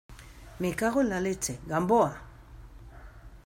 me 0.59 0.73
cago 0.73 1.01
en 1.01 1.09
la 1.09 1.19
leche...¡ 1.21 1.59
Gamboa! 1.67 2.17